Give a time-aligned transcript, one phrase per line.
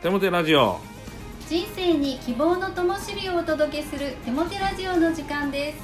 [0.00, 0.78] テモテラジオ。
[1.48, 5.78] 人生に希望の灯火をお届けするテモテラジオの時間です。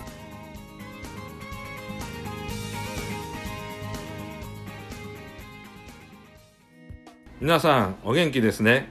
[7.41, 8.89] 皆さんお元気ですね？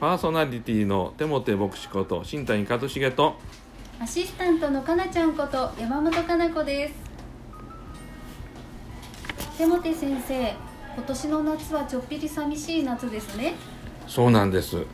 [0.00, 3.36] パーソナリティのテモテ牧師こと新谷一茂と。
[4.00, 6.94] アシスタントのかなちゃんこと山本かな子です。
[9.58, 10.54] テモテ先生
[10.94, 13.52] 今年の夏はちょっぴり寂しい夏ですね
[14.06, 14.84] そうなんです、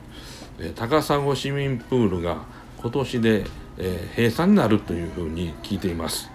[0.61, 2.45] え高砂市民プールが
[2.81, 3.45] 今年で、
[3.79, 6.31] え閉鎖になるというふうに聞いています、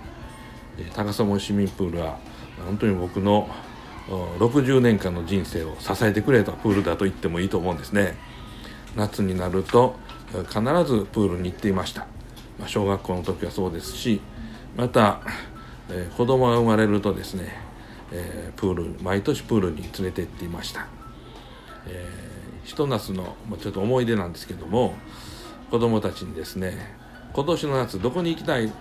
[0.78, 2.18] え高砂市民プールは
[2.66, 3.50] 本当に僕の
[4.40, 8.18] 60年間の人生を支えてくれたプールだと言ってもいいと思うんですね。
[8.96, 9.96] 夏になると
[10.32, 12.02] 必ずプールに行っていました、
[12.60, 14.22] まあ、小学校の時はそうですし
[14.76, 15.22] また、
[15.90, 17.56] えー子供が生まれるとですね、
[18.12, 20.88] えープール毎年プールに連れて行っていました。
[21.88, 22.33] えー
[22.64, 24.94] ひと夏のちょっと思い出なんですけども
[25.70, 26.96] 子供たちにですね
[27.34, 28.72] 今年の夏どこに行きたい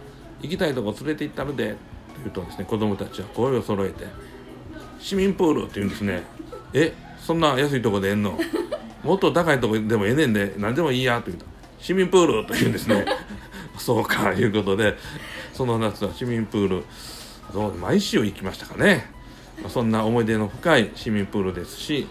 [0.40, 1.76] 行きたいとこ連れて行ったのでと
[2.18, 4.06] 言うとですね子供たちは声を揃えて
[5.00, 6.22] 市民プールって言うんですね。
[6.72, 8.38] えそんな安いとこでえんの？
[9.02, 11.44] もっと高いとこでもええねんで何でもいいやと言うと
[11.80, 13.04] 市民プールと言うんですね。
[13.78, 14.96] そうかいうことで
[15.52, 16.84] その夏は市民プール
[17.52, 19.10] どう毎週行きましたかね。
[19.68, 22.06] そんな思い出の深い市民プールですし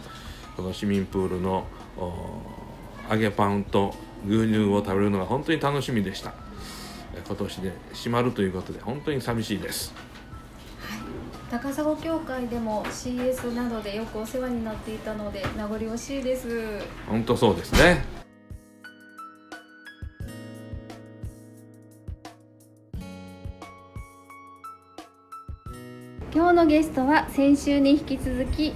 [0.62, 1.66] この市民プールの
[1.98, 2.14] お
[3.12, 3.95] 揚げパンと
[4.28, 6.34] 牛乳を食べるのが本当に楽しみでした。
[7.16, 9.92] え今年で閉まるということで本当に寂しいです。
[11.50, 16.80] 高砂協会でも CS などでよくお世話になっていたので名残惜しいです。
[17.08, 18.06] 本当そうですね。
[26.32, 28.73] 今日のゲストは先週に引き続き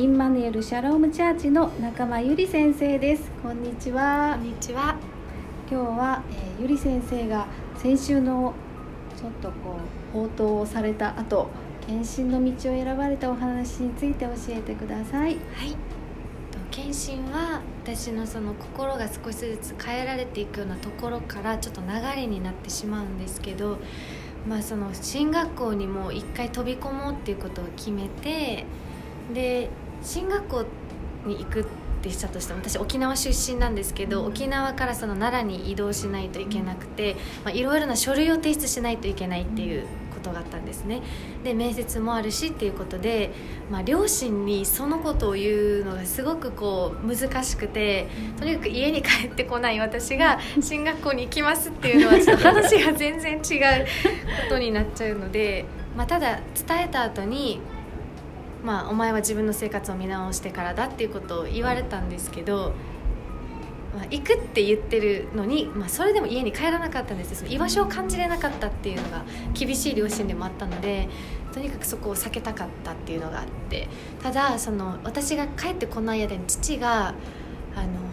[0.00, 4.96] インマヌエル・シャローム・チャーチの仲間ゆり先生ですこんにちはこんにちは。
[5.70, 8.54] 今日は、えーゆり先生が先週の
[9.14, 9.76] ちょっとこ
[10.14, 11.48] う応答をされた後
[11.86, 15.72] 献身の道を選ばれたお話について教えてくださいはい。
[15.72, 23.76] と献身は私のその心が少しずつ変えられていくようなところからちょっと流れになってしまうんですけど、
[24.48, 28.64] まあその進学校にも一回飛び込もうっていうことを決めて、
[29.34, 29.68] で
[30.02, 30.64] 進学校
[31.26, 31.64] に行くっ
[32.02, 39.84] てしたとしても私沖縄出身なんですけど、沖縄からその奈良に移動しないといけなくて、まあいろいろな書類を提出しないといけないっていう
[40.14, 41.02] ことがあったんですね。
[41.44, 43.30] で面接もあるしっていうことで、
[43.70, 48.06] まあ、両親にそのことを言うのがすごくこう難しくて
[48.38, 55.64] とにかく家に帰ってこない私が進学校に行きますっていうのはちょっと話が全然違うことになっちゃうので、
[55.96, 57.60] まあ、ただ伝えた後に
[58.64, 62.72] まあ、お前は自分の生活を見直してからだっていうことを言われたんですけど、
[63.94, 71.08] まあ、行くって言ってるのに、まあ、それでも家に帰らなかったんですその居場所を感じれなかったっていうのが厳しい両親でもあったので
[71.52, 73.88] とにかくそこを避けたかったっていうのがあって
[74.22, 77.14] ただその私が帰ってこない間に父が
[77.74, 78.10] あの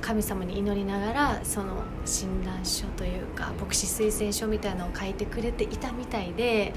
[0.00, 6.72] 神様に祈りながらその診断書というか牧師推薦書みたいなのを書いてくれていたみたいで、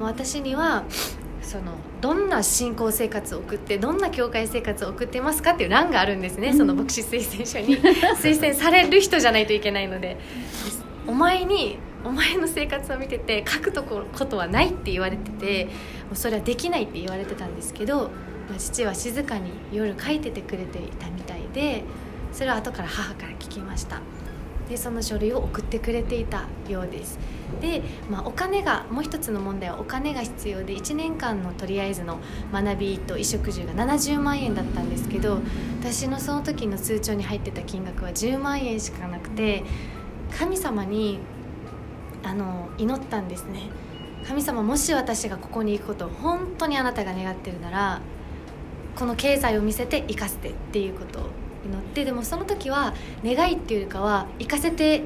[0.00, 0.84] 私には
[1.44, 7.78] そのどんな信仰生活を送ってどんな教会生活を送ってますかっていう欄があるんですね、その牧師推薦書に。
[8.20, 10.18] 推薦される人じゃないといけないので。
[11.06, 15.70] お前にお前の生活を見てて書くとこことはないって言われてても
[16.12, 18.10] うそれはできないって言われてたんですけど、
[18.48, 21.84] まあ父は静かに夜書いててくれていたみたいで
[22.32, 24.00] それは後から母から聞きました
[24.68, 27.18] でその書類を送ってくれていたようです。
[27.60, 32.18] で、まあ、お金がもう一つの問題はお金が必要で1年間のとりあえずの
[32.52, 35.40] 学びと衣食住が70万円だったんですけど
[35.80, 39.64] 私のその時の通帳に入ってた金額は10万円しかなくて
[40.38, 41.18] 神様に
[42.22, 43.68] あの祈ったんですね。
[44.26, 48.00] 神様もし私がここに行くことを本当にあなたが願ってるなら
[48.96, 52.94] この経済を見せて生かせてっていうことを祈ってでもその時は
[53.24, 55.02] 願いっていうよりかは生かせて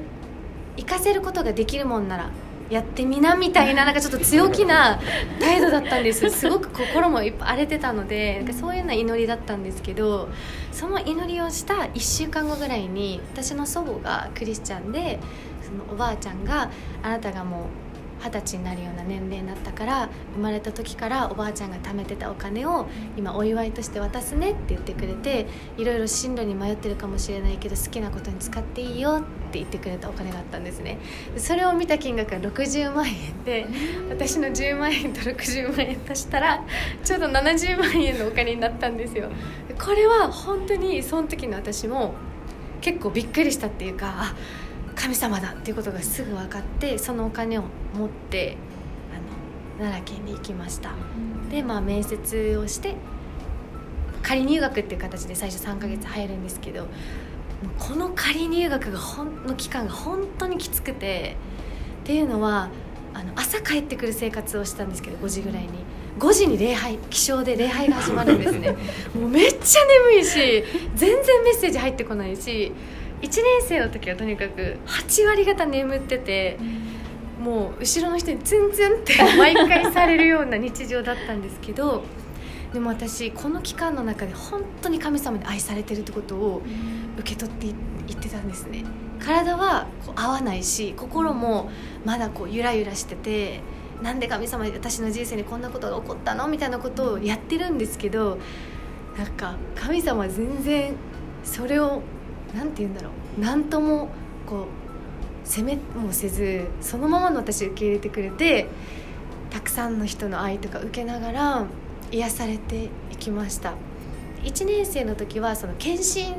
[0.77, 2.29] 生かせることができるもんなら
[2.69, 4.99] やってみなみたいななんかちょっと強気な
[5.41, 6.29] 態度だったんです。
[6.29, 10.29] すごく心もいっぱい荒れてたのでなんかそういうような祈りだったんですけど
[10.71, 15.19] その祈りをした1週間後ぐらいに私の祖母がクリスチャンで
[15.63, 16.69] そのおばあちゃんが
[17.01, 17.88] あなたがもう
[18.21, 22.87] 二十歳になるような年齢になったから生まれた時からおばあちゃんが貯めてたお金を
[23.17, 30.97] 今お祝いとして渡すねって言ってくれていろいろ進路に迷ってるかもしれないけど好きなことに使っていいよって言ってくれたお金があったんですね。
[31.37, 33.67] それを見た金額が60万円で
[34.09, 36.63] 私の10万円と60万円足したら
[37.03, 39.29] ちょうど70万円のお金になったんですよ。
[39.83, 42.13] これは本当にその時の私も
[42.81, 44.35] 結構びっくりしたっていうかあ
[44.99, 47.63] 神様だっていうことがすぐ分かってそのお金を
[47.93, 48.57] 持って
[49.13, 50.91] あの奈良県に行きました。
[51.49, 52.95] でまあ面接をして
[54.21, 56.85] 仮入学っていう形で最初3ヶ月入るんですけど
[57.79, 61.37] この仮入学がほんの期間が本当にきつくて
[62.03, 62.69] っていうのは
[63.13, 65.69] あの朝帰ってくる生活をしたんですけど5時ぐらいに。
[66.19, 68.75] 5時に礼拝起床で礼拝が始まるんですね。
[69.15, 70.63] もうめっちゃ眠いし
[70.95, 72.73] 全然メッセージ入ってこないし
[73.21, 76.57] 1年生の時はとにかく8割方眠ってて、
[77.39, 82.03] もう後ろの人にツンツンって毎回されるような日常だったんですけど
[82.73, 86.61] でも私この期間の中で本当に神様に愛されてるってことを
[87.17, 87.73] 受け取っていっ
[88.17, 88.83] てたんですね。
[89.19, 91.69] 体はこう合わないし心も
[92.05, 93.61] まだこうゆらゆらしてて
[94.01, 96.47] なんで神様私の人生にこんなことが起こったの？
[96.47, 98.37] みたいなことをやってるんですけど
[99.17, 100.93] なんか神様は全然
[101.43, 102.01] それを
[102.55, 103.41] 何て言うんだろう。
[103.41, 104.09] 何とも
[104.47, 104.65] こ
[105.45, 108.67] う責めもせずそのままの私を受け入れてくれて
[109.49, 111.65] たくさんの人の愛とか受けながら
[112.11, 113.73] 癒されていきました。
[114.43, 116.33] 1年生の時はその献身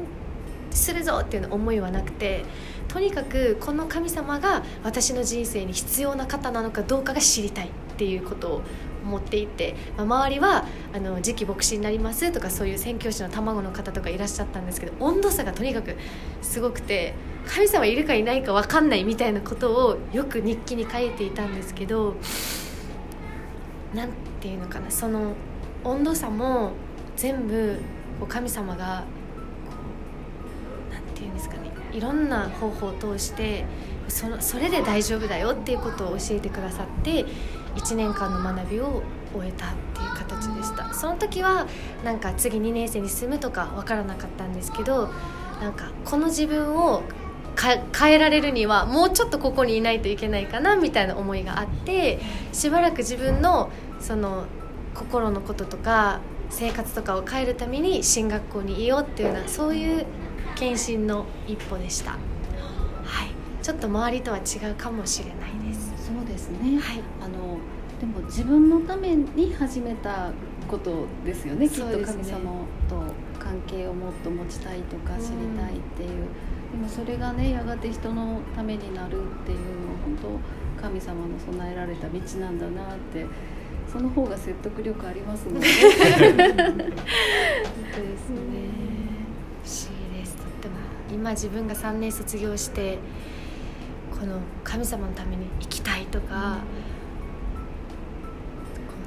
[0.70, 2.44] するぞっていうの思いはなくて
[2.88, 8.62] とにかくこの神様が私の人生に必要な方なのかどうかが知りたいっていうことを
[9.10, 15.96] 思っていて、まあ、周りはあの次期牧師になりますとかそういう宣教師の卵の方とかいらっしゃったんですけど温度差がとにかく
[16.42, 17.14] すごくて
[17.46, 22.14] 神様いるかいないか分かんないみたいなことをよく日記に書いていたんですけど
[23.94, 24.14] 何て
[24.44, 25.34] 言うのかなその
[25.82, 26.72] 温度差も
[27.16, 27.80] 全部
[28.20, 29.04] こう神様が
[30.90, 33.64] 何て言うんですかねいろんな方法を通して
[34.08, 37.24] そのそれで大丈夫だよっていうことを教えてくださって
[37.76, 39.02] 1年間の学びを
[39.34, 41.66] 終えたっていう形でしたその時は
[42.04, 45.08] なんか次2年生に進むとか分からなかったんですけど
[45.60, 47.02] なんかこの自分を
[47.56, 52.20] 変えられるにはもうちょっとここにいないといけないかなみたいな思いがあって
[52.52, 53.70] しばらく自分の
[54.00, 54.46] その
[54.94, 60.06] 心のこととか生活とかを変えるために進学校にいようっていうようなそういう
[60.56, 62.12] 献身の一歩でした。
[62.12, 63.30] はい、
[63.62, 65.79] ちょっと周りとは違うかもしれないです。
[66.10, 66.80] そうですね。
[66.80, 67.58] はい、あの
[68.00, 70.32] でも自分のために始めた
[70.68, 71.68] ことですよね。
[71.68, 73.02] きっと神様と
[73.38, 76.26] 関係をもっと持ちたいとか知りたいっていう。
[76.72, 79.64] でもそれがねやがて人のためになるっていうの
[80.04, 80.40] 本
[80.78, 83.26] 当神様の備えられた道なんだなって
[83.92, 85.68] その方が説得力ありますもんね。
[85.68, 86.88] 本当で
[88.16, 88.40] すね。
[89.62, 90.74] 不思議ですとっても
[91.12, 92.98] 今自分が3年卒業して
[94.20, 96.58] この神様のために生きたいとか、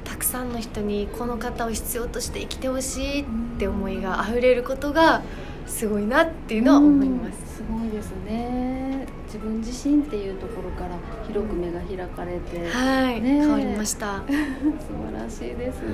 [0.00, 3.24] ん、たくさんの人にこの方を必要として生きてほしいっ
[3.56, 5.22] て思いが溢れることが
[5.66, 7.58] すごいなっていうのは思います。
[7.58, 9.06] すごいですね。
[9.26, 10.96] 自分自身っていうところから
[11.28, 14.22] 広く目が開かれて、はい、ね、変わりました。
[14.26, 14.36] 素晴
[15.16, 15.90] らしいです、は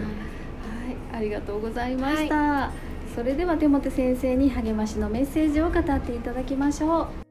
[0.91, 7.30] い、ありがとうございました、はい、それでは手元先生に励ましのメッセージを語っていただきましょう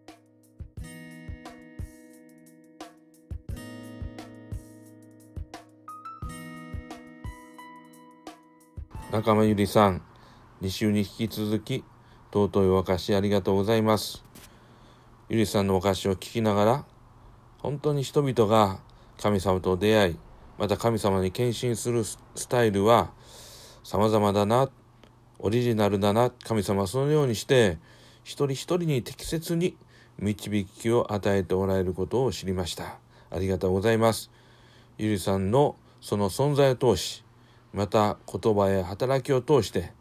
[9.11, 10.03] 仲間ゆりさん
[10.61, 11.83] 2週に引き続き
[12.31, 14.23] 尊いお菓子ありがとうございます。
[15.29, 16.85] ゆりさんのお菓子を聞きながら、
[17.57, 18.79] 本当に人々が
[19.19, 20.17] 神様と出会い、
[20.59, 23.09] また神様に献身するスタイルは
[23.83, 24.69] 様々だな、
[25.39, 27.79] オリジナルだな、神様はそのようにして、
[28.23, 29.75] 一人一人に適切に
[30.19, 32.99] 導きを与えておられることを知りました。
[33.31, 34.29] ありがとうございます。
[34.99, 37.23] ゆりさんのその存在を通し、
[37.73, 39.91] また言葉や働きを通して、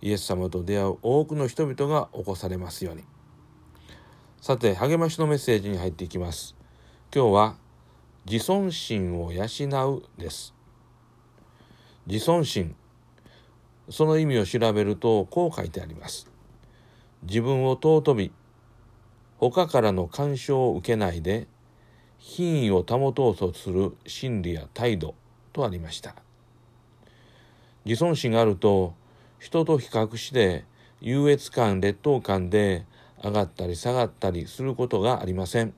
[0.00, 3.04] イエス様と出会う多くの人々が起こされますように。
[4.40, 6.56] さて、励ましのメッセージに入っていきます。
[7.14, 7.56] 今日は、
[8.24, 9.44] 自尊心を養
[9.94, 10.54] うです。
[12.06, 12.74] 自尊心。
[13.88, 16.28] その意味を調べると、こう書いてあります。
[17.22, 18.32] 自分を尊び、
[19.36, 21.46] 他からの干渉を受けないで、
[22.18, 25.14] 品位を保とうとする心理や態度
[25.52, 26.16] とありました。
[27.84, 28.94] 自尊心があると、
[29.38, 30.64] 人と比較して
[31.00, 32.86] 優越感劣等感で
[33.24, 35.74] 上がったり下がったりすることがありません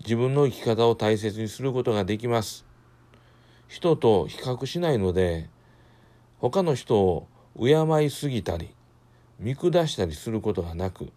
[0.00, 2.66] 自分の生き方を大切にすることができます。
[3.68, 5.48] 人と比較しないので
[6.40, 7.26] 他の人を
[7.58, 8.74] 敬いすぎたり
[9.38, 11.10] 見下したりすることがなく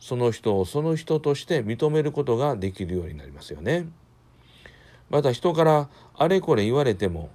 [0.00, 3.86] その人をその人として認めることができるようになりますよね。
[5.10, 7.30] また人からあれこれ言われても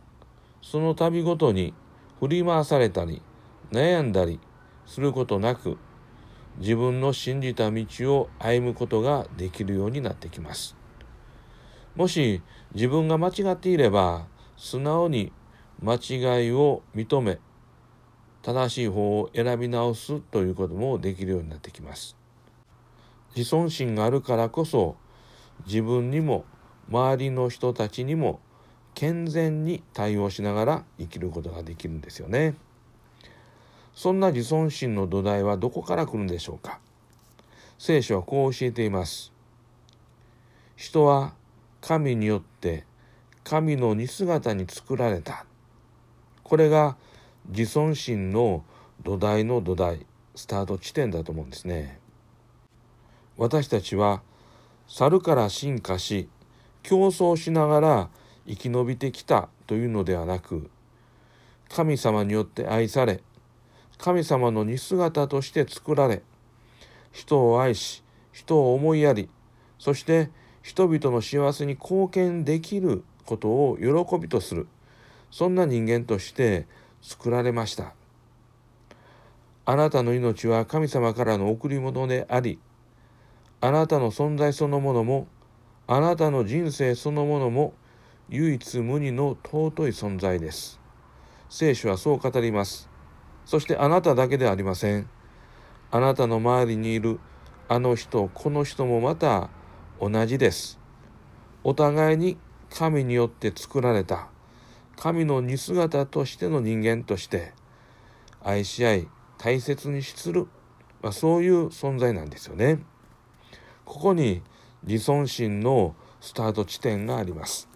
[0.65, 1.75] その度ごとに
[2.19, 3.21] 振り回されたり
[3.71, 4.39] 悩んだり
[4.87, 5.77] することなく
[6.57, 10.75] 自分の信じた道を歩むことができるようになってきます。
[11.95, 12.41] もし
[12.73, 14.25] 自分が間違っていれば
[14.57, 15.31] 素直に
[15.83, 17.37] 間違いを認め
[18.41, 22.17] 正しい方を選び直すということもできるようになってきます。
[23.35, 24.95] 自尊心があるからこそ
[25.67, 26.43] 自分にも
[26.89, 28.39] 周りの人たちにも
[28.95, 32.55] 健全に対応しながら生きることができるんですよね。
[33.93, 36.79] そんな自尊心の土台はどこから来るんでしょうか
[37.77, 39.31] 聖書はこう教えています。
[40.75, 41.33] 人は
[41.81, 42.85] 神によって
[43.43, 45.45] 神の似姿に作られた。
[46.43, 46.97] これが
[47.49, 48.63] 自尊心の
[49.03, 51.99] 土台の土台、スタート地点だと思うんですね。
[53.37, 54.21] 私たちは
[54.87, 56.29] 猿から進化し、
[56.81, 58.09] 競争しながら
[58.47, 60.69] 生き延びてきたというのではなく、
[61.69, 63.21] 神様によって愛され、
[63.97, 66.21] 神様の似姿として作られ、
[67.11, 69.29] 人を愛し、人を思いやり、
[69.79, 70.29] そして
[70.61, 74.67] 人々の幸せに貢献できることを喜びとする
[75.31, 76.65] そんな人間として
[77.01, 77.93] 作られました。
[79.65, 82.59] あなたの命は神様からの贈り物であり
[83.61, 85.27] あなたの存在そのものも
[85.87, 87.73] あなたの人生そのものも
[88.29, 90.79] 唯一無二の尊い存在です
[91.49, 92.89] 聖書はそう語ります
[93.45, 95.09] そしてあなただけではありません
[95.91, 97.19] あなたの周りにいる
[97.67, 99.49] あの人この人もまた
[99.99, 100.79] 同じです。
[101.63, 102.37] お互いに
[102.69, 104.27] 神によって作られた
[104.97, 107.53] 神の似姿としての人間として
[108.43, 110.47] 愛し合い大切にする、
[111.01, 112.79] まあ、そういう存在なんですよね。
[113.83, 114.41] ここに
[114.83, 117.67] 自尊心のスタート地点があります。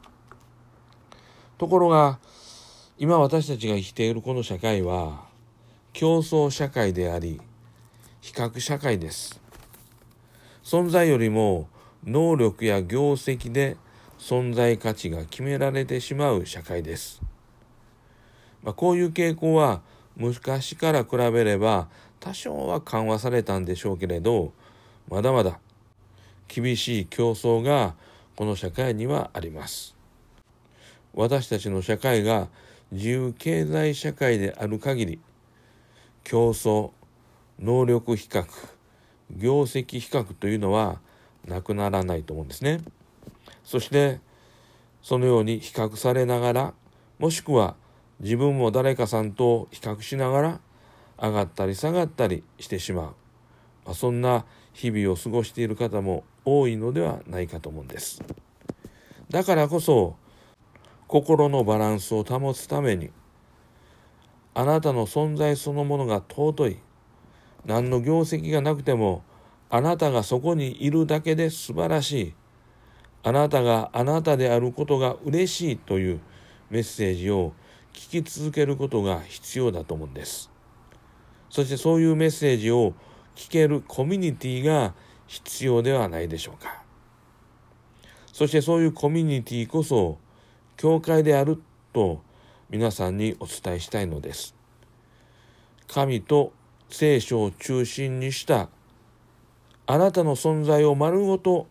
[1.59, 2.19] ところが
[2.97, 5.25] 今私たちが生きているこの社会は
[5.91, 7.41] 競争社会であり
[8.21, 9.41] 比較社会です。
[10.63, 11.67] 存在よりも
[12.05, 13.75] 能力や業績で
[14.17, 17.21] 存在価値が決められてしまう社会です。
[18.63, 19.81] まあ、こういう傾向は
[20.15, 21.89] 昔から比べれば
[22.21, 24.53] 多少は緩和されたんでしょうけれど
[25.09, 25.59] まだまだ
[26.47, 27.95] 厳しい競争が
[28.37, 29.98] この社会にはあります。
[31.19, 32.47] 私たちの社会が
[32.93, 35.19] 自由経済社会である限り
[36.23, 36.91] 競争
[37.59, 38.45] 能力比較
[39.29, 41.01] 業績比較というのは
[41.45, 42.79] なくならないと思うんですね。
[43.65, 44.21] そして
[45.01, 46.73] そのように比較されながら
[47.19, 47.75] もしくは
[48.21, 50.61] 自分も誰かさんと比較しながら
[51.21, 53.05] 上がったり下がったりしてしまう、
[53.83, 58.23] まあ、そんな日々を過ごしている方も多いのではないかと思うんです。
[59.29, 60.15] だからこそ
[61.09, 63.09] 心のバランスを保つために
[64.53, 66.77] あなたの存在そのものが尊い
[67.65, 69.23] 何の業績がなくても
[69.71, 72.33] あなたがそこにいるだけで素晴らしい。
[73.21, 76.19] あなたがあなたであることが嬉しいという
[76.69, 77.53] メッセージを
[77.91, 80.51] 聞き続けることが必要だと思うんです。
[81.49, 82.93] そしてそういうメッセージを
[83.35, 84.93] 聞けるコミュニティが
[85.25, 86.83] 必要ではないでしょうか。
[88.31, 90.17] そしてそういうコミュニティこそ
[90.79, 92.21] 教会であると
[92.69, 94.55] 皆さんにお伝えしたいのです。
[95.89, 96.53] 神と
[96.89, 98.69] 聖書を中心にした
[99.87, 101.67] あなたの存在を丸ごと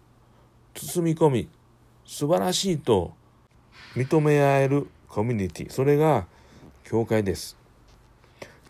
[0.74, 1.48] 包み込み
[2.04, 3.14] 素晴らしいと
[3.96, 6.26] 認め合えるコミュニティそれが
[6.84, 7.56] 教会です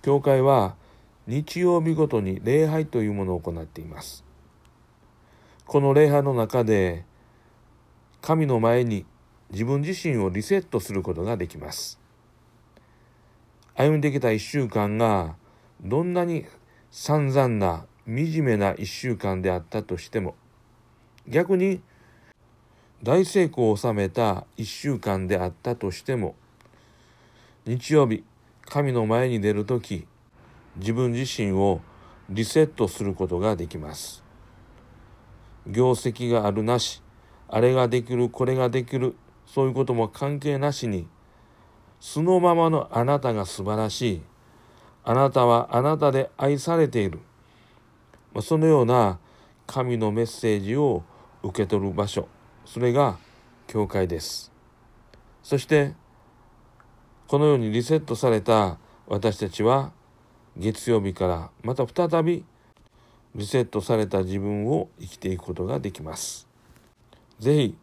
[0.02, 0.76] 教会は
[1.26, 4.22] 日曜日ごとに礼拝というものを行っています
[5.66, 7.04] この礼拝の中で
[8.20, 9.04] 神の前に
[9.50, 11.98] 自分自身をリセットすることができます。
[13.74, 15.36] 歩んできた一週間が
[15.80, 16.44] どんなに
[16.90, 20.34] 散々な惨めな一週間であったとしても
[21.28, 21.80] 逆に
[23.02, 26.34] 大成功を収めた一週間であったとしても
[27.66, 28.24] 日曜日
[28.64, 30.06] 神の前に出る時
[30.76, 31.80] 自分自身を
[32.28, 34.24] リセットすることができます。
[35.66, 37.02] 業績があるなし
[37.46, 39.14] あれができるこれができる
[39.52, 41.08] そういうことも関係なしに
[42.00, 44.22] 素のままのあなたが素晴らしい。
[45.04, 47.20] あなたはあなたで愛されている。
[48.34, 49.18] まそのような
[49.66, 51.02] 神のメッセージを
[51.42, 52.28] 受け取る場所。
[52.66, 53.16] それが
[53.66, 54.52] 教会です。
[55.42, 55.94] そして
[57.26, 59.92] このようにリセットされた私たちは
[60.56, 62.44] 月曜日からまた再び
[63.34, 66.46] リセットされた自分を生きていくことができます。
[67.38, 67.76] ぜひ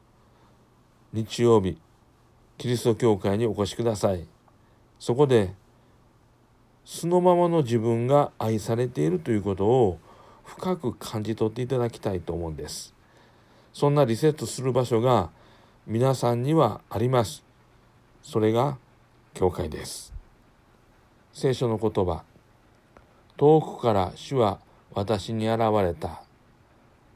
[1.15, 1.77] 日曜日
[2.57, 4.27] キリスト教会にお越しください。
[5.00, 5.53] そこで
[6.84, 9.98] 素のままの自分が愛されているということを
[10.43, 12.93] 深く感じ取っていただきたいと思うんです。
[13.72, 15.29] そんなリセットする場所が
[15.88, 17.45] 皆さんにはあります。
[18.22, 18.77] それが
[19.34, 20.13] 教会です。
[21.31, 22.24] 聖書の言葉。
[23.38, 24.60] 遠くから主は
[24.93, 26.24] 私に現れた。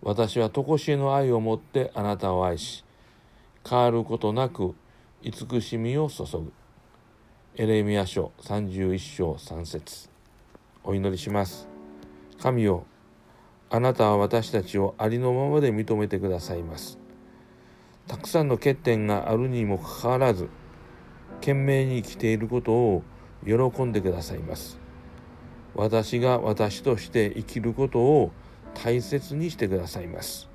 [0.02, 2.86] 私は常しえの愛を持ってあなたを愛し
[3.68, 4.76] 変わることなく
[5.22, 6.52] 慈しみを注ぐ。
[7.56, 10.10] エレミア書31章3節。
[10.84, 11.68] お祈りします。
[12.42, 12.86] 神よ
[13.70, 16.98] あなたは私たちをありのままで認めてくださいます。
[18.08, 20.50] たくさんの欠点があるにもかかわらず
[21.36, 23.04] 懸命に生きていることを
[23.46, 24.80] 喜んでくださいます。
[25.76, 28.32] 私が私として生きることを
[28.74, 30.50] 大切にしてくださいます。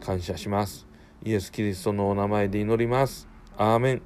[0.00, 0.89] 感謝します。
[1.22, 3.28] イエス・キリストのお名前で祈ります。
[3.58, 4.02] アーメン。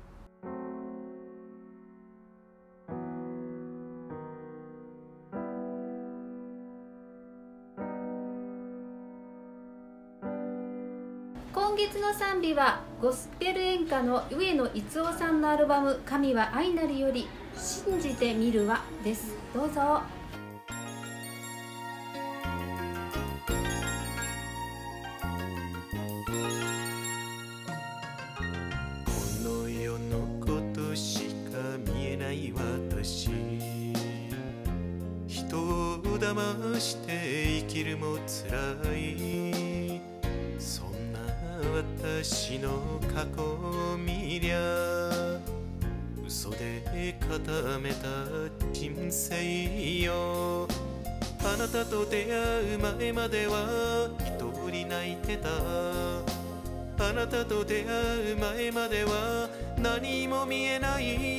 [11.53, 19.37] 今月の賛美はゴスペル演歌の上野逸夫さんのアルバム「神は愛なり」より「信じてみるわ」です。
[19.55, 20.03] どうぞ。
[37.75, 38.57] きるも辛
[38.97, 40.01] い。
[40.61, 41.19] そんな
[41.75, 45.11] 私の過去を見りゃ
[46.25, 48.07] 嘘で固めた
[48.73, 50.69] 人生よ。
[51.43, 55.49] あなたと出会う前までは一人泣いてた。
[57.05, 61.34] あなたと出会う前までは何も見えない。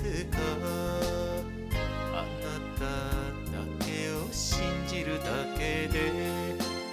[0.00, 0.38] ですか？
[2.14, 2.24] あな
[2.78, 5.24] ただけを信じるだ
[5.58, 6.10] けで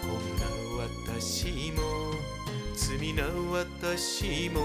[0.01, 0.43] こんな
[0.83, 1.81] 私も
[2.75, 4.59] 罪な私も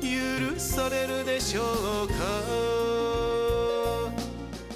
[0.00, 1.62] 許されるでしょ
[2.04, 2.14] うか？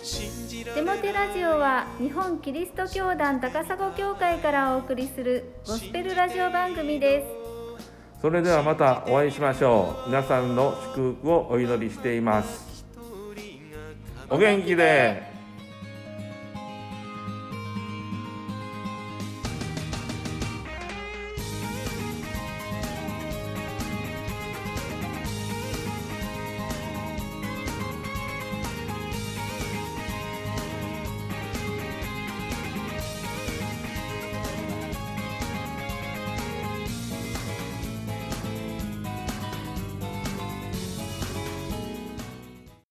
[0.03, 7.38] 信じられデモテラジオは日本キリスト教団高砂教会からお送りするゴスペルラジオ番組です。
[8.21, 10.09] それではまたお会いしましょう。
[10.09, 12.85] 皆さんの祝福をお祈りしています。
[14.29, 15.28] お元気で。